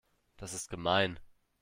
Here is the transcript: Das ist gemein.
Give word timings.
Das 0.35 0.55
ist 0.55 0.71
gemein. 0.71 1.19